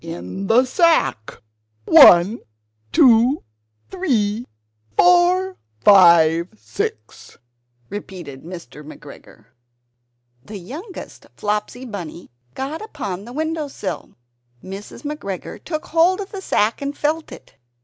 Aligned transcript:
"In 0.03 0.47
the 0.47 0.65
sack! 0.65 1.43
one, 1.85 2.39
two, 2.91 3.43
three, 3.91 4.47
four, 4.97 5.57
five, 5.79 6.47
six!" 6.57 7.37
replied 7.87 8.41
Mr. 8.41 8.81
McGregor. 8.83 9.45
(The 10.43 10.57
youngest 10.57 11.27
Flopsy 11.35 11.85
Bunny 11.85 12.31
got 12.55 12.81
upon 12.81 13.25
the 13.25 13.33
windowsill.) 13.33 14.15
Mrs. 14.63 15.03
McGregor 15.03 15.63
took 15.63 15.85
hold 15.85 16.19
of 16.19 16.31
the 16.31 16.41
sack 16.41 16.81
and 16.81 16.97
felt 16.97 17.31
it. 17.31 17.55